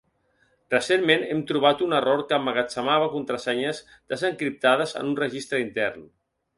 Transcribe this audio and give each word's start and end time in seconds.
Recentment 0.73 1.25
hem 1.27 1.43
trobat 1.51 1.83
un 1.89 1.93
error 1.99 2.25
que 2.33 2.39
emmagatzemava 2.39 3.13
contrasenyes 3.13 3.85
des-encriptades 3.95 4.99
en 5.03 5.15
un 5.15 5.17
registre 5.25 5.67
intern. 5.71 6.15